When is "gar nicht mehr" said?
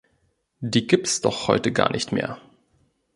1.71-2.39